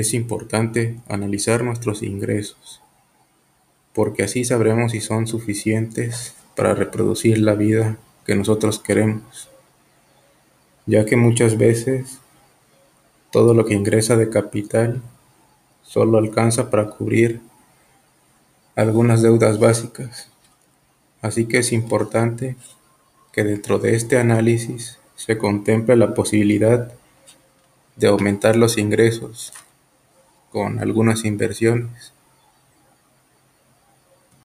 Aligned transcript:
Es 0.00 0.14
importante 0.14 0.98
analizar 1.08 1.62
nuestros 1.62 2.02
ingresos, 2.02 2.80
porque 3.92 4.22
así 4.22 4.46
sabremos 4.46 4.92
si 4.92 5.02
son 5.02 5.26
suficientes 5.26 6.34
para 6.56 6.74
reproducir 6.74 7.36
la 7.36 7.52
vida 7.52 7.98
que 8.24 8.34
nosotros 8.34 8.78
queremos, 8.78 9.50
ya 10.86 11.04
que 11.04 11.16
muchas 11.16 11.58
veces 11.58 12.16
todo 13.30 13.52
lo 13.52 13.66
que 13.66 13.74
ingresa 13.74 14.16
de 14.16 14.30
capital 14.30 15.02
solo 15.82 16.16
alcanza 16.16 16.70
para 16.70 16.88
cubrir 16.88 17.42
algunas 18.76 19.20
deudas 19.20 19.60
básicas. 19.60 20.30
Así 21.20 21.44
que 21.44 21.58
es 21.58 21.72
importante 21.72 22.56
que 23.32 23.44
dentro 23.44 23.78
de 23.78 23.96
este 23.96 24.16
análisis 24.16 24.98
se 25.14 25.36
contemple 25.36 25.94
la 25.94 26.14
posibilidad 26.14 26.90
de 27.96 28.08
aumentar 28.08 28.56
los 28.56 28.78
ingresos 28.78 29.52
con 30.50 30.78
algunas 30.80 31.24
inversiones 31.24 32.12